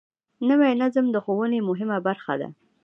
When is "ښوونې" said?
1.23-1.59